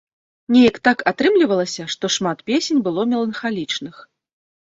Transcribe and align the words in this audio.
Неяк 0.53 0.77
так 0.87 1.03
атрымлівалася, 1.11 1.83
што 1.95 2.11
шмат 2.15 2.41
песень 2.49 2.81
было 2.87 3.05
меланхалічных. 3.13 3.95